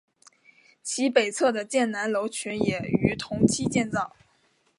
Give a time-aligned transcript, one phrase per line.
[0.81, 4.15] 其北侧的建南楼群也于同期建造。